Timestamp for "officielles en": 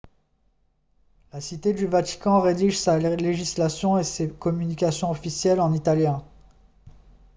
5.11-5.73